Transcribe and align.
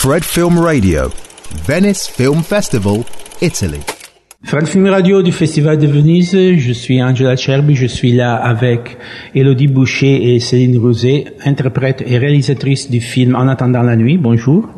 Fred 0.00 0.22
Film 0.22 0.60
Radio, 0.60 1.10
Venice 1.66 2.06
Film 2.06 2.44
Festival, 2.44 3.04
Italy. 3.42 3.80
Fred 4.44 4.68
Film 4.68 4.86
Radio 4.86 5.22
du 5.22 5.32
Festival 5.32 5.76
de 5.76 5.88
Venise, 5.88 6.56
je 6.56 6.72
suis 6.72 7.02
Angela 7.02 7.34
Cherby, 7.34 7.74
je 7.74 7.88
suis 7.88 8.12
là 8.12 8.36
avec 8.36 8.96
Elodie 9.34 9.66
Boucher 9.66 10.36
et 10.36 10.38
Céline 10.38 10.78
Rosé, 10.78 11.24
interprète 11.44 12.04
et 12.06 12.16
réalisatrice 12.16 12.88
du 12.88 13.00
film 13.00 13.34
En 13.34 13.48
attendant 13.48 13.82
la 13.82 13.96
nuit. 13.96 14.18
Bonjour. 14.18 14.68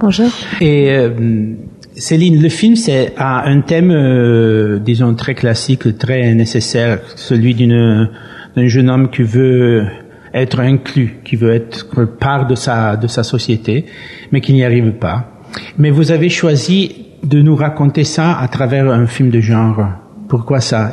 Bonjour. 0.00 0.30
Et 0.60 0.90
euh, 0.90 1.54
Céline, 1.94 2.42
le 2.42 2.48
film 2.48 2.74
c'est 2.74 3.12
a 3.16 3.48
un 3.48 3.60
thème, 3.60 3.92
euh, 3.92 4.80
disons 4.80 5.14
très 5.14 5.36
classique, 5.36 5.96
très 5.96 6.34
nécessaire, 6.34 6.98
celui 7.14 7.54
d'une 7.54 8.10
d'un 8.56 8.66
jeune 8.66 8.90
homme 8.90 9.08
qui 9.10 9.22
veut 9.22 9.86
être 10.34 10.60
inclus, 10.60 11.20
qui 11.24 11.36
veut 11.36 11.54
être 11.54 12.04
part 12.04 12.46
de 12.46 12.56
sa, 12.56 12.96
de 12.96 13.06
sa 13.06 13.22
société, 13.22 13.86
mais 14.32 14.40
qui 14.40 14.52
n'y 14.52 14.64
arrive 14.64 14.92
pas. 14.92 15.30
Mais 15.78 15.90
vous 15.90 16.10
avez 16.10 16.28
choisi 16.28 17.06
de 17.22 17.40
nous 17.40 17.56
raconter 17.56 18.04
ça 18.04 18.38
à 18.38 18.48
travers 18.48 18.90
un 18.90 19.06
film 19.06 19.30
de 19.30 19.40
genre. 19.40 19.86
Pourquoi 20.28 20.60
ça? 20.60 20.92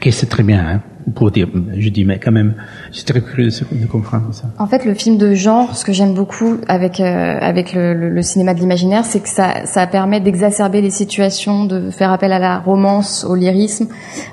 Que 0.00 0.10
c'est 0.10 0.26
très 0.26 0.42
bien. 0.42 0.64
Hein 0.66 0.80
pour 1.14 1.30
dire, 1.30 1.48
je 1.76 1.88
dis, 1.90 2.04
mais 2.04 2.18
quand 2.18 2.32
même, 2.32 2.54
je 2.90 2.96
suis 2.96 3.04
très 3.04 3.20
curieux 3.20 3.50
de 3.50 3.86
comprendre 3.86 4.28
ça. 4.32 4.44
En 4.58 4.66
fait, 4.66 4.84
le 4.84 4.94
film 4.94 5.18
de 5.18 5.34
genre, 5.34 5.76
ce 5.76 5.84
que 5.84 5.92
j'aime 5.92 6.14
beaucoup 6.14 6.56
avec 6.66 7.00
euh, 7.00 7.38
avec 7.40 7.74
le, 7.74 7.92
le, 8.08 8.22
cinéma 8.22 8.54
de 8.54 8.60
l'imaginaire, 8.60 9.04
c'est 9.04 9.20
que 9.20 9.28
ça 9.28 9.66
ça 9.66 9.86
permet 9.86 10.20
d'exacerber 10.20 10.80
les 10.80 10.90
situations, 10.90 11.66
de 11.66 11.90
faire 11.90 12.10
appel 12.10 12.32
à 12.32 12.38
la 12.38 12.58
romance, 12.58 13.24
au 13.24 13.34
lyrisme. 13.34 13.88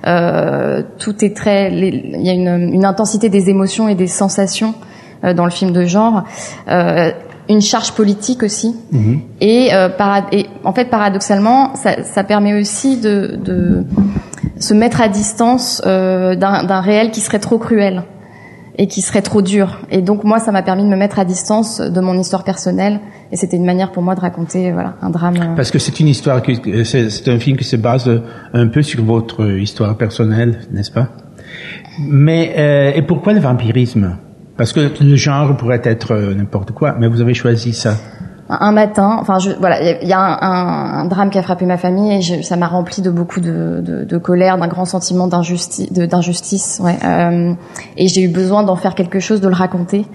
Euh, 0.08 0.82
tout 0.98 1.26
est 1.26 1.36
très, 1.36 1.72
il 1.72 2.22
y 2.22 2.30
a 2.30 2.34
une, 2.34 2.74
une, 2.74 2.86
intensité 2.86 3.30
des 3.30 3.49
émotions 3.49 3.90
et 3.90 3.96
des 3.96 4.08
sensations 4.08 4.74
euh, 5.24 5.34
dans 5.34 5.46
le 5.46 5.52
film 5.52 5.72
de 5.72 5.86
genre. 5.86 6.24
Une 7.49 7.62
charge 7.62 7.91
politique 7.94 8.44
aussi. 8.44 8.76
Mm-hmm. 8.94 9.20
Et, 9.41 9.74
euh, 9.74 9.90
et, 10.32 10.46
en 10.63 10.72
fait, 10.74 10.86
paradoxalement, 10.86 11.76
ça, 11.76 12.04
ça 12.04 12.24
permet 12.24 12.54
aussi 12.54 13.02
de, 13.02 13.38
de 13.44 13.84
se 14.62 14.73
mettre 14.73 15.01
à 15.01 15.09
distance 15.09 15.81
euh, 15.85 16.35
d'un 16.35 16.81
réel 16.81 17.12
qui 17.12 17.20
serait 17.20 17.40
trop 17.40 17.57
cruel 17.57 18.04
et 18.77 18.87
qui 18.87 19.01
serait 19.01 19.21
trop 19.21 19.41
dur. 19.41 19.79
Et 19.90 20.01
donc 20.01 20.23
moi, 20.23 20.40
ça 20.40 20.51
m'a 20.51 20.62
permis 20.62 20.84
de 20.84 20.87
me 20.87 20.95
mettre 20.95 21.20
à 21.20 21.26
distance 21.26 21.81
de 21.81 21.99
mon 21.99 22.17
histoire 22.17 22.43
personnelle. 22.43 22.99
Et 23.32 23.35
c'était 23.35 23.57
une 23.57 23.65
manière 23.65 23.91
pour 23.91 24.04
moi 24.04 24.15
de 24.15 24.21
raconter 24.21 24.71
voilà 24.71 24.95
un 25.01 25.09
drame. 25.09 25.35
Euh. 25.37 25.55
Parce 25.55 25.71
que 25.71 25.79
c'est 25.79 25.99
une 25.99 26.07
histoire, 26.07 26.41
c'est 26.84 27.27
un 27.27 27.39
film 27.39 27.57
qui 27.57 27.65
se 27.65 27.76
base 27.76 28.09
un 28.54 28.67
peu 28.67 28.82
sur 28.82 29.04
votre 29.04 29.49
histoire 29.57 29.98
personnelle, 29.98 30.62
n'est-ce 30.71 30.91
pas? 30.91 31.09
Mais 31.99 32.54
euh, 32.57 32.91
et 32.95 33.01
pourquoi 33.01 33.34
le 33.34 33.39
vampirisme? 33.39 34.17
Parce 34.57 34.73
que 34.73 34.91
le 35.01 35.15
genre 35.15 35.57
pourrait 35.57 35.82
être 35.84 36.15
n'importe 36.35 36.71
quoi, 36.71 36.95
mais 36.99 37.07
vous 37.07 37.21
avez 37.21 37.34
choisi 37.34 37.73
ça 37.73 37.95
un 38.60 38.71
matin, 38.71 39.18
enfin 39.20 39.40
je, 39.40 39.52
voilà, 39.52 40.02
il 40.02 40.07
y 40.07 40.13
a 40.13 40.20
un, 40.20 41.02
un, 41.02 41.05
drame 41.05 41.30
qui 41.30 41.38
a 41.38 41.41
frappé 41.41 41.66
ma 41.66 41.77
famille 41.77 42.13
et 42.13 42.21
je, 42.21 42.41
ça 42.41 42.57
m'a 42.57 42.68
rempli 42.68 43.02
de 43.02 43.10
beaucoup 43.10 43.40
de, 43.40 43.82
de, 43.82 44.04
de 44.04 44.18
colère, 44.18 44.57
d'un 44.57 44.68
grand 44.68 44.85
sentiment 44.85 45.27
d'injustice, 45.27 46.82
ouais. 46.84 46.98
Euh, 47.04 47.54
et 47.96 48.07
j'ai 48.07 48.22
eu 48.22 48.27
besoin 48.27 48.63
d'en 48.63 48.76
faire 48.76 48.96
quelque 48.96 49.20
chose, 49.20 49.40
de 49.40 49.48
le 49.48 49.55
raconter. 49.55 50.05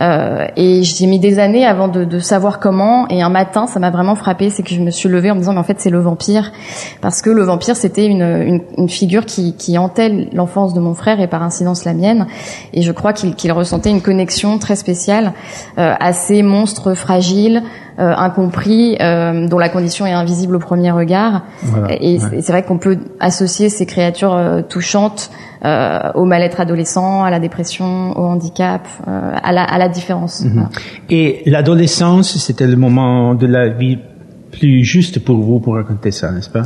Euh, 0.00 0.46
et 0.56 0.82
j'ai 0.82 1.06
mis 1.06 1.18
des 1.18 1.38
années 1.38 1.64
avant 1.64 1.88
de, 1.88 2.04
de, 2.04 2.18
savoir 2.18 2.58
comment. 2.58 3.06
Et 3.08 3.22
un 3.22 3.28
matin, 3.28 3.66
ça 3.66 3.78
m'a 3.78 3.90
vraiment 3.90 4.16
frappé, 4.16 4.50
c'est 4.50 4.62
que 4.62 4.74
je 4.74 4.80
me 4.80 4.90
suis 4.90 5.08
levée 5.08 5.30
en 5.30 5.34
me 5.34 5.40
disant 5.40 5.52
mais 5.52 5.60
en 5.60 5.64
fait 5.64 5.80
c'est 5.80 5.90
le 5.90 6.00
vampire, 6.00 6.50
parce 7.00 7.22
que 7.22 7.30
le 7.30 7.44
vampire 7.44 7.76
c'était 7.76 8.06
une, 8.06 8.60
une, 8.76 8.88
figure 8.88 9.24
qui, 9.24 9.54
qui 9.54 9.78
hantait 9.78 10.28
l'enfance 10.32 10.74
de 10.74 10.80
mon 10.80 10.94
frère 10.94 11.20
et 11.20 11.28
par 11.28 11.42
incidence 11.42 11.84
la 11.84 11.94
mienne. 11.94 12.26
Et 12.72 12.82
je 12.82 12.92
crois 12.92 13.12
qu'il 13.12 13.34
qu'il 13.34 13.52
ressentait 13.52 13.90
une 13.90 14.02
connexion 14.02 14.58
très 14.58 14.76
spéciale 14.76 15.32
euh, 15.78 15.94
à 15.98 16.12
ces 16.12 16.42
monstres 16.42 16.94
fragiles. 16.94 17.62
Euh, 17.96 18.12
incompris, 18.16 18.96
euh, 19.00 19.46
dont 19.46 19.58
la 19.58 19.68
condition 19.68 20.04
est 20.04 20.12
invisible 20.12 20.56
au 20.56 20.58
premier 20.58 20.90
regard. 20.90 21.42
et 22.00 22.18
c'est 22.18 22.50
vrai 22.50 22.64
qu'on 22.64 22.78
peut 22.78 22.98
associer 23.20 23.68
ces 23.68 23.86
créatures 23.86 24.34
euh, 24.34 24.62
touchantes 24.62 25.30
au 25.62 26.24
mal-être 26.24 26.60
adolescent, 26.60 27.22
à 27.22 27.30
la 27.30 27.38
dépression, 27.38 28.10
au 28.18 28.24
handicap, 28.24 28.86
à 29.06 29.50
la, 29.50 29.62
à, 29.62 29.78
la, 29.78 29.88
différence. 29.88 30.44
Mhm. 30.44 30.68
Et 31.08 31.42
l'adolescence, 31.46 32.36
c'était 32.36 32.66
le 32.66 32.76
moment 32.76 33.34
de 33.34 33.46
la 33.46 33.70
vie 33.70 33.98
plus 34.50 34.84
juste 34.84 35.24
pour 35.24 35.38
vous 35.38 35.60
pour 35.60 35.76
raconter 35.76 36.10
ça, 36.10 36.32
n'est-ce 36.32 36.50
pas? 36.50 36.64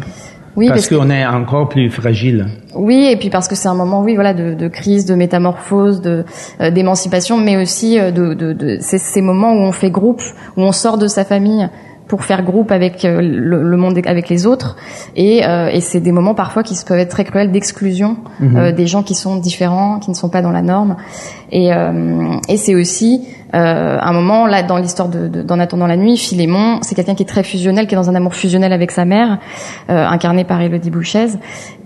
Oui, 0.59 0.69
parce, 0.69 0.89
qu'on 0.89 1.09
est 1.09 1.25
encore 1.25 1.69
plus 1.69 1.89
fragile. 1.89 2.47
Oui, 2.75 3.09
et 3.11 3.17
puis 3.17 3.31
parce 3.31 3.47
que 3.47 3.55
c'est 3.55 3.69
un 3.69 3.75
moment, 3.75 4.03
oui, 4.03 4.17
voilà, 4.17 4.35
de, 4.35 4.55
de 4.55 4.67
crise, 4.69 5.07
de 5.07 5.15
métamorphose, 5.15 6.01
de 6.01 6.25
euh, 6.61 6.71
d'émancipation, 6.71 7.39
mais 7.39 7.57
aussi 7.57 7.99
euh, 7.99 8.11
de, 8.11 8.35
de, 8.35 8.53
de 8.53 8.79
ces 8.81 9.23
moments 9.23 9.53
où 9.53 9.61
on 9.61 9.71
fait 9.71 9.91
groupe, 9.91 10.21
où 10.57 10.63
on 10.63 10.73
sort 10.73 10.99
de 10.99 11.07
sa 11.07 11.25
famille 11.25 11.69
pour 12.09 12.25
faire 12.25 12.43
groupe 12.43 12.73
avec 12.73 13.05
euh, 13.05 13.21
le, 13.21 13.77
monde, 13.77 14.01
avec 14.07 14.29
les 14.29 14.47
autres. 14.47 14.77
Et, 15.15 15.47
euh, 15.47 15.69
et 15.69 15.81
c'est 15.81 16.01
des 16.01 16.11
moments 16.11 16.35
parfois 16.35 16.63
qui 16.63 16.75
peuvent 16.87 16.99
être 16.99 17.11
très 17.11 17.25
cruels 17.25 17.53
d'exclusion 17.53 18.17
mhm. 18.41 18.57
euh, 18.57 18.73
des 18.73 18.87
gens 18.87 19.03
qui 19.03 19.15
sont 19.15 19.37
différents, 19.37 19.99
qui 19.99 20.11
ne 20.11 20.17
sont 20.17 20.31
pas 20.31 20.41
dans 20.41 20.51
la 20.51 20.63
norme. 20.63 20.97
Et, 21.51 21.71
et 22.51 22.57
c'est 22.59 22.75
aussi 22.75 23.27
un 23.55 24.13
moment 24.13 24.47
là 24.47 24.63
dans 24.63 24.77
l'histoire 24.77 25.09
de, 25.09 25.29
d'en 25.29 25.59
attendant 25.59 25.87
la 25.87 25.97
nuit, 25.97 26.19
Philémon, 26.19 26.81
c'est 26.83 26.95
quelqu'un 26.95 27.15
qui 27.15 27.23
est 27.23 27.27
très 27.27 27.43
fusionnel, 27.43 27.87
qui 27.87 27.95
est 27.95 27.97
dans 27.97 28.11
un 28.11 28.15
amour 28.15 28.35
fusionnel 28.35 28.71
avec 28.71 28.91
sa 28.91 29.07
mère, 29.07 29.39
incarné 29.89 30.45
par 30.45 30.61
Elodie 30.61 30.91
Bouchez, 30.91 31.29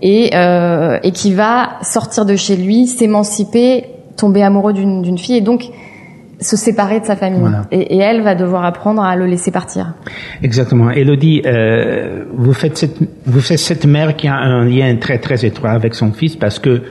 et, 0.01 0.31
et 0.35 1.11
qui 1.13 1.33
va 1.33 1.79
sortir 1.81 2.25
de 2.25 2.35
chez 2.35 2.57
lui, 2.57 2.87
s'émanciper, 2.87 3.85
tomber 4.17 4.43
amoureux 4.43 4.73
d'une, 4.73 5.01
d'une 5.01 5.17
fille, 5.17 5.37
et 5.37 5.41
donc 5.41 5.69
se 6.43 6.57
séparer 6.57 6.99
de 6.99 7.05
sa 7.05 7.15
famille. 7.15 7.49
Et, 7.71 7.95
et, 7.95 7.97
elle 7.97 8.21
va 8.21 8.35
devoir 8.35 8.65
apprendre 8.65 9.01
à 9.01 9.15
le 9.15 9.25
laisser 9.25 9.51
partir. 9.51 9.93
Exactement. 10.41 10.91
Elodie, 10.91 11.41
euh, 11.45 12.25
vous 12.33 12.53
faites 12.53 12.77
cette, 12.77 12.97
vous 13.25 13.41
faites 13.41 13.59
cette 13.59 13.85
mère 13.85 14.15
qui 14.15 14.27
a 14.27 14.35
un 14.35 14.65
lien 14.65 14.95
très 14.97 15.19
très 15.19 15.45
étroit 15.45 15.71
avec 15.71 15.95
son 15.95 16.11
fils 16.11 16.35
parce 16.35 16.59
que 16.59 16.81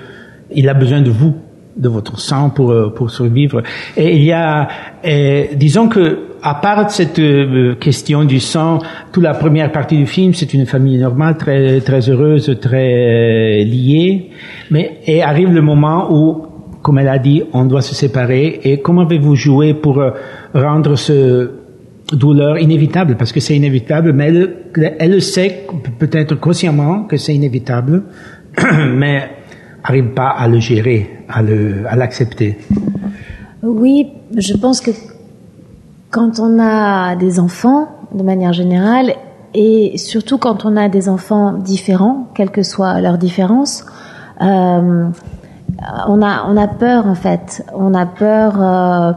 il 0.54 0.68
a 0.68 0.74
besoin 0.74 1.00
de 1.00 1.10
vous, 1.10 1.34
de 1.76 1.88
votre 1.88 2.18
sang 2.18 2.50
pour 2.50 2.70
euh, 2.70 2.92
pour 2.94 3.10
survivre. 3.10 3.62
Et 3.96 4.16
il 4.16 4.24
y 4.24 4.32
a, 4.32 4.68
euh, 5.04 5.44
disons 5.54 5.88
que 5.88 6.28
à 6.42 6.54
part 6.54 6.90
cette 6.90 7.19
euh, 7.19 7.74
question 7.76 8.24
du 8.24 8.40
sang, 8.40 8.80
toute 9.12 9.22
la 9.22 9.34
première 9.34 9.70
partie 9.70 9.96
du 9.96 10.06
film, 10.06 10.34
c'est 10.34 10.52
une 10.54 10.66
famille 10.66 10.98
normale, 10.98 11.36
très 11.36 11.80
très 11.80 12.08
heureuse, 12.10 12.58
très 12.60 13.64
liée. 13.64 14.30
Mais 14.70 14.98
et 15.06 15.22
arrive 15.22 15.52
le 15.52 15.62
moment 15.62 16.08
où 16.10 16.46
comme 16.82 16.98
elle 16.98 17.09
a 17.09 17.19
dit, 17.19 17.43
on 17.53 17.65
doit 17.65 17.82
se 17.82 17.94
séparer. 17.94 18.60
Et 18.65 18.81
comment 18.81 19.03
avez-vous 19.03 19.37
joué 19.37 19.75
pour 19.75 20.00
euh, 20.00 20.10
rendre 20.54 20.97
ce 20.97 21.50
douleur 22.12 22.59
inévitable? 22.59 23.16
Parce 23.16 23.32
que 23.32 23.41
c'est 23.41 23.56
inévitable, 23.56 24.12
mais 24.12 24.28
elle, 24.28 24.97
elle 24.98 25.22
sait 25.22 25.66
peut-être 25.98 26.34
consciemment 26.34 27.04
que 27.04 27.16
c'est 27.16 27.34
inévitable, 27.34 28.03
mais 28.94 29.31
arrive 29.84 30.10
pas 30.10 30.28
à 30.28 30.48
le 30.48 30.59
gérer, 30.59 31.25
à 31.28 31.43
le, 31.43 31.84
à 31.88 31.97
l'accepter. 31.97 32.59
Oui, 33.62 34.09
je 34.37 34.54
pense 34.54 34.81
que 34.81 34.91
quand 36.10 36.41
on 36.41 36.59
a 36.60 37.16
des 37.16 37.38
enfants, 37.38 37.88
de 38.12 38.22
manière 38.22 38.53
générale, 38.53 39.14
et 39.54 39.97
surtout 39.99 40.38
quand 40.38 40.64
on 40.64 40.76
a 40.76 40.88
des 40.88 41.09
enfants 41.09 41.53
différents, 41.53 42.28
quelle 42.34 42.50
que 42.50 42.62
soit 42.62 43.00
leur 43.00 43.19
différence, 43.19 43.84
euh, 44.41 45.09
on 46.09 46.22
a 46.22 46.47
on 46.48 46.56
a 46.56 46.69
peur 46.69 47.06
en 47.06 47.15
fait. 47.15 47.65
On 47.75 47.94
a 47.94 48.06
peur 48.06 48.62
euh, 48.62 49.12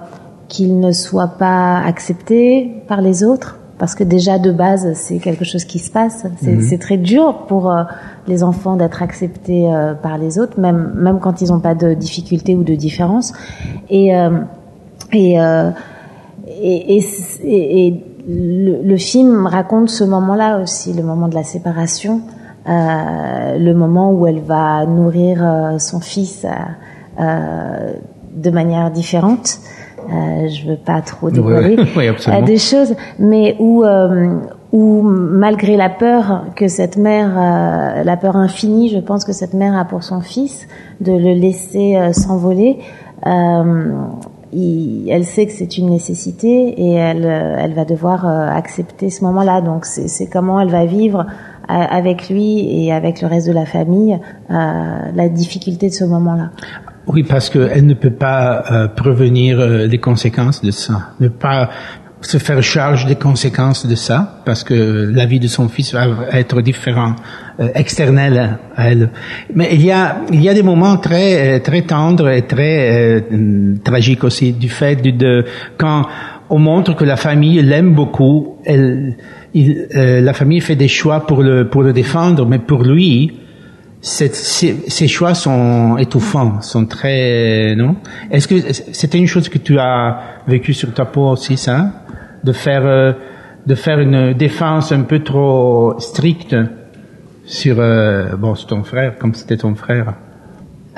qu'il 0.48 0.80
ne 0.80 0.92
soit 0.92 1.38
pas 1.38 1.80
accepté 1.80 2.84
par 2.88 3.02
les 3.02 3.24
autres 3.24 3.58
parce 3.78 3.94
que 3.94 4.04
déjà 4.04 4.40
de 4.40 4.52
base 4.52 4.94
c'est 4.94 5.20
quelque 5.20 5.46
chose 5.46 5.66
qui 5.66 5.80
se 5.80 5.92
passe. 5.92 6.26
C'est 6.42 6.56
mhm. 6.56 6.80
très 6.80 6.98
dur 6.98 7.46
pour 7.48 7.72
euh, 7.72 7.84
les 8.28 8.44
enfants 8.44 8.76
d'être 8.76 9.02
acceptés 9.02 9.72
euh, 9.72 9.94
par 9.94 10.18
les 10.18 10.40
autres, 10.40 10.60
même 10.60 10.94
même 10.96 11.20
quand 11.20 11.42
ils 11.42 11.50
n'ont 11.50 11.60
pas 11.60 11.76
de 11.76 11.94
difficultés 11.94 12.56
ou 12.56 12.64
de 12.64 12.76
différences. 12.76 13.34
Et 13.90 14.12
et, 15.12 15.38
et, 16.62 17.88
et, 17.88 18.04
le, 18.28 18.82
le, 18.82 18.98
film 18.98 19.46
raconte 19.46 19.90
ce 19.90 20.04
moment-là 20.04 20.60
aussi, 20.62 20.94
le 20.94 21.04
moment 21.04 21.28
de 21.28 21.36
la 21.36 21.44
séparation 21.44 22.22
euh, 22.22 22.45
le 22.68 23.74
moment 23.74 24.12
où 24.12 24.28
elle 24.28 24.42
va 24.42 24.86
nourrir 24.86 25.40
euh, 25.42 25.80
son 25.80 26.00
fils 26.00 26.46
euh, 27.20 27.94
de 28.34 28.50
manière 28.50 28.92
différente. 28.92 29.60
Euh, 30.08 30.48
je 30.50 30.68
veux 30.68 30.78
pas 30.78 31.02
trop 31.02 31.32
dévoiler 31.32 31.78
des 32.44 32.58
choses, 32.58 32.96
mais 33.18 33.56
où 33.60 33.84
où 34.72 35.02
malgré 35.02 35.78
la 35.78 35.90
peur 35.90 36.46
que 36.56 36.68
cette 36.68 36.98
mère, 36.98 38.04
la 38.04 38.18
peur 38.18 38.36
infinie, 38.36 38.90
je 38.90 39.00
pense 39.00 39.24
que 39.24 39.32
cette 39.32 39.54
mère 39.54 39.78
a 39.78 39.86
pour 39.86 40.04
son 40.04 40.20
fils, 40.20 40.68
de 41.00 41.14
le 41.14 41.34
laisser 41.34 41.98
s'envoler, 42.12 42.80
elle 43.24 45.24
sait 45.24 45.46
que 45.46 45.54
c'est 45.54 45.78
une 45.78 45.90
nécessité 45.90 46.76
et 46.78 46.94
elle, 46.94 47.26
elle 47.26 47.74
va 47.74 47.86
devoir 47.86 48.28
accepter 48.28 49.10
ce 49.10 49.24
moment-là. 49.24 49.62
Donc 49.62 49.86
c'est 49.86 50.28
comment 50.28 50.60
elle 50.60 50.72
va 50.72 50.86
vivre 50.86 51.26
avec 51.68 52.30
lui 52.30 52.86
et 52.86 52.92
avec 52.92 53.22
le 53.22 53.28
reste 53.28 53.48
de 53.48 53.54
la 53.54 53.66
famille 53.66 54.18
euh, 54.50 54.54
la 55.16 55.30
difficulté 55.30 55.90
de 55.90 55.94
ce 55.94 56.06
moment-là. 56.06 56.52
Oui, 57.08 57.24
parce 57.24 57.50
qu'elle 57.50 57.86
ne 57.86 57.94
peut 57.94 58.14
pas 58.14 58.64
euh, 58.72 58.88
prévenir 58.88 59.60
euh, 59.60 59.86
les 59.86 60.00
conséquences 60.00 60.64
de 60.64 60.72
ça. 60.72 61.12
Ne 61.20 61.28
pas 61.28 61.70
se 62.26 62.38
faire 62.38 62.62
charge 62.64 63.06
des 63.06 63.16
conséquences 63.16 63.86
de 63.86 63.96
ça, 63.96 64.42
parce 64.46 64.64
que 64.64 65.12
la 65.14 65.26
vie 65.26 65.40
de 65.40 65.48
son 65.48 65.70
fils 65.70 65.94
va 65.94 66.08
être 66.32 66.62
différente, 66.62 67.18
euh, 67.60 67.70
externelle 67.76 68.58
à 68.76 68.90
elle. 68.90 69.10
Mais 69.54 69.70
il 69.74 69.86
y 69.86 69.92
a, 69.92 70.18
il 70.32 70.42
y 70.42 70.50
a 70.50 70.54
des 70.54 70.64
moments 70.64 70.98
très, 70.98 71.58
euh, 71.58 71.60
très 71.60 71.84
tendres 71.84 72.30
et 72.30 72.42
très 72.42 73.22
euh, 73.32 73.76
tragiques 73.84 74.24
aussi 74.24 74.54
du 74.54 74.70
fait 74.70 74.96
de, 74.96 75.12
de, 75.12 75.46
quand 75.78 76.08
on 76.50 76.60
montre 76.60 76.96
que 76.96 77.04
la 77.04 77.18
famille 77.18 77.62
l'aime 77.62 77.94
beaucoup, 77.94 78.58
elle, 78.66 79.18
il, 79.54 79.88
euh, 79.96 80.22
la 80.22 80.34
famille 80.34 80.62
fait 80.62 80.76
des 80.76 80.88
choix 80.88 81.26
pour 81.26 81.42
le, 81.42 81.68
pour 81.68 81.82
le 81.82 81.94
défendre, 81.94 82.46
mais 82.46 82.60
pour 82.60 82.84
lui, 82.84 83.34
ces, 84.02 85.08
choix 85.08 85.34
sont 85.34 85.98
étouffants, 85.98 86.62
sont 86.62 86.86
très, 86.86 87.76
non? 87.76 87.96
Est-ce 88.30 88.48
que 88.48 88.56
c'était 88.72 89.18
une 89.18 89.28
chose 89.28 89.50
que 89.50 89.58
tu 89.58 89.80
as 89.80 90.20
vécu 90.48 90.74
sur 90.74 90.94
ta 90.94 91.06
peau 91.06 91.30
aussi, 91.30 91.58
ça? 91.58 92.04
De 92.44 92.52
faire, 92.52 92.86
euh, 92.86 93.14
de 93.66 93.74
faire 93.74 94.00
une 94.00 94.34
défense 94.34 94.92
un 94.92 95.02
peu 95.02 95.20
trop 95.24 95.96
stricte 95.98 96.56
sur, 97.46 97.78
euh, 97.80 98.36
bon, 98.36 98.54
ton 98.54 98.84
frère, 98.84 99.18
comme 99.18 99.34
c'était 99.34 99.58
ton 99.58 99.74
frère. 99.74 100.14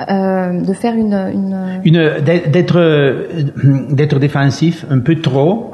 Euh, 0.08 0.60
de 0.60 0.72
faire 0.74 0.94
une, 0.94 1.12
une... 1.12 1.80
une 1.84 2.20
d'être, 2.22 3.26
d'être 3.92 4.18
défensif 4.20 4.86
un 4.90 5.00
peu 5.00 5.20
trop 5.20 5.72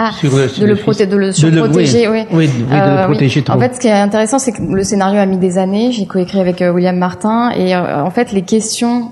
ah, 0.00 0.12
de, 0.22 0.64
le 0.64 0.76
protéger, 0.76 1.06
de 1.10 1.16
le 1.16 1.32
surprotéger, 1.32 2.08
oui. 2.08 2.24
Oui, 2.30 2.46
de, 2.46 2.72
le 2.72 2.80
euh, 2.80 3.06
protéger 3.06 3.42
trop. 3.42 3.56
En 3.56 3.60
fait, 3.60 3.74
ce 3.74 3.80
qui 3.80 3.88
est 3.88 3.92
intéressant, 3.92 4.38
c'est 4.38 4.52
que 4.52 4.62
le 4.62 4.84
scénario 4.84 5.18
a 5.18 5.26
mis 5.26 5.38
des 5.38 5.58
années. 5.58 5.90
J'ai 5.90 6.06
coécrit 6.06 6.38
avec 6.38 6.62
euh, 6.62 6.70
William 6.70 6.96
Martin, 6.96 7.50
et 7.50 7.74
euh, 7.74 8.04
en 8.04 8.10
fait, 8.10 8.30
les 8.30 8.42
questions 8.42 9.10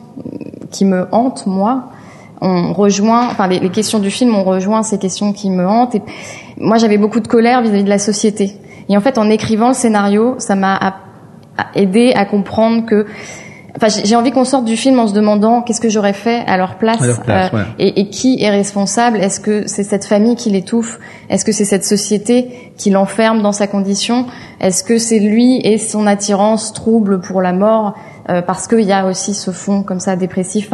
qui 0.71 0.85
me 0.85 1.09
hantent, 1.11 1.45
moi, 1.49 1.87
on 2.41 2.73
rejoint, 2.73 3.27
enfin, 3.27 3.49
les, 3.49 3.69
questions 3.71 3.99
du 3.99 4.13
film 4.13 4.37
ont 4.37 4.45
rejoint 4.45 4.85
ces 4.85 4.99
questions 4.99 5.33
qui 5.33 5.51
me 5.51 5.67
hantent. 5.67 5.97
Et 5.97 6.03
moi, 6.61 6.77
j'avais 6.79 6.99
beaucoup 6.99 7.19
de 7.19 7.27
colère 7.27 7.63
vis-à-vis 7.63 7.83
de 7.83 7.89
la 7.89 7.99
société. 7.99 8.53
Et 8.89 8.97
en 8.97 9.01
fait, 9.01 9.19
en 9.19 9.29
écrivant 9.29 9.69
le 9.69 9.75
scénario, 9.75 10.37
ça 10.39 10.55
m'a 10.55 10.79
aidé 11.75 12.13
à 12.15 12.27
comprendre 12.27 12.87
que 12.87 13.07
Enfin, 13.77 13.89
j'ai 14.05 14.17
envie 14.17 14.31
qu'on 14.31 14.45
sorte 14.45 14.65
du 14.65 14.77
film 14.77 14.99
en 14.99 15.07
se 15.07 15.13
demandant 15.13 15.61
qu'est-ce 15.61 15.83
que 15.83 15.91
j'aurais 15.91 16.15
fait 16.15 16.43
à 16.47 16.57
leur 16.57 16.77
place, 16.77 17.03
euh, 17.29 17.49
et, 17.79 18.01
et, 18.01 18.09
qui 18.09 18.43
est 18.43 18.51
responsable. 18.51 19.19
Est-ce 19.19 19.39
que 19.39 19.67
c'est 19.67 19.83
cette 19.83 20.07
famille 20.07 20.35
qui 20.35 20.49
l'étouffe? 20.51 20.99
Est-ce 21.29 21.45
que 21.45 21.53
c'est 21.53 21.67
cette 21.67 21.85
société 21.85 22.73
qui 22.79 22.91
l'enferme 22.91 23.43
dans 23.43 23.53
sa 23.53 23.67
condition? 23.67 24.27
Est-ce 24.61 24.83
que 24.83 24.97
c'est 24.97 25.19
lui 25.19 25.61
et 25.63 25.77
son 25.77 26.07
attirance 26.07 26.73
trouble 26.73 27.21
pour 27.21 27.43
la 27.43 27.53
mort 27.53 27.95
euh, 28.31 28.41
Parce 28.41 28.67
qu'il 28.67 28.81
y 28.81 28.93
a 28.93 29.07
aussi 29.07 29.35
ce 29.35 29.51
fond 29.51 29.83
comme 29.83 30.01
ça 30.01 30.17
dépressif? 30.17 30.71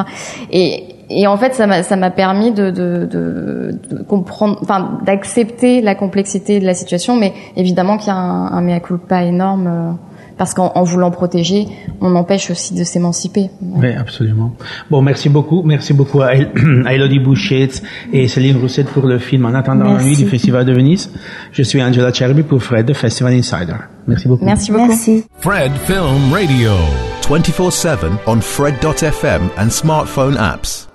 et, 0.50 0.84
et 1.10 1.26
en 1.26 1.36
fait, 1.36 1.54
ça 1.54 1.66
m'a 1.66 1.82
ça 1.82 1.96
m'a 1.96 2.10
permis 2.10 2.52
de, 2.52 2.70
de, 2.70 3.06
de, 3.10 3.78
de 3.90 4.02
comprendre, 4.02 4.58
enfin, 4.62 4.98
d'accepter 5.04 5.82
la 5.82 5.94
complexité 5.94 6.60
de 6.60 6.64
la 6.64 6.74
situation, 6.74 7.16
mais 7.16 7.32
évidemment 7.56 7.98
qu'il 7.98 8.08
y 8.08 8.10
a 8.10 8.16
un, 8.16 8.46
un 8.52 8.60
mea 8.60 8.80
culpa 8.80 9.24
énorme. 9.24 9.66
Euh, 9.66 9.92
parce 10.36 10.54
qu'en 10.54 10.82
voulant 10.82 11.10
protéger, 11.10 11.66
on 12.00 12.14
empêche 12.14 12.50
aussi 12.50 12.74
de 12.74 12.84
s'émanciper. 12.84 13.50
Oui, 13.60 13.92
absolument. 13.92 14.54
Bon, 14.90 15.02
merci 15.02 15.28
beaucoup. 15.28 15.62
Merci 15.62 15.92
beaucoup 15.92 16.22
à, 16.22 16.34
Elodie 16.90 17.18
Bouchet 17.18 17.68
et 18.12 18.28
Céline 18.28 18.56
Roussette 18.58 18.88
pour 18.88 19.06
le 19.06 19.18
film 19.18 19.46
En 19.46 19.54
attendant 19.54 19.94
la 19.94 20.02
nuit 20.02 20.16
du 20.16 20.26
Festival 20.26 20.64
de 20.64 20.72
Venise. 20.72 21.10
Je 21.52 21.62
suis 21.62 21.82
Angela 21.82 22.12
Cherby 22.12 22.42
pour 22.42 22.62
Fred 22.62 22.86
de 22.86 22.92
Festival 22.92 23.34
Insider. 23.34 23.76
Merci 24.06 24.28
beaucoup. 24.28 24.44
Merci 24.44 24.72
beaucoup. 24.72 24.88
Merci. 24.88 25.24
Fred 25.38 25.72
Film 25.86 26.32
Radio. 26.32 26.72
24-7 27.28 28.10
on 28.26 28.40
Fred.fm 28.40 29.50
and 29.56 29.70
smartphone 29.70 30.36
apps. 30.36 30.88